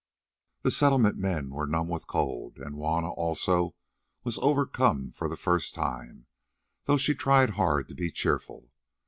[0.63, 3.75] The Settlement men were numb with cold, and Juanna also
[4.23, 6.25] was overcome for the first time,
[6.85, 8.71] though she tried hard to be cheerful.